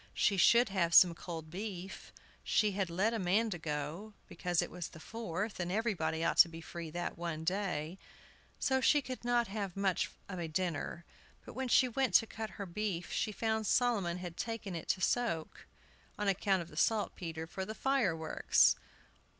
[0.15, 2.11] She should have some cold beef.
[2.43, 6.59] She had let Amanda go, because it was the Fourth, and everybody ought to be
[6.59, 7.99] free that one day;
[8.59, 11.05] so she could not have much of a dinner.
[11.45, 15.01] But when she went to cut her beef she found Solomon had taken it to
[15.01, 15.67] soak,
[16.17, 18.77] on account of the saltpetre, for the fireworks!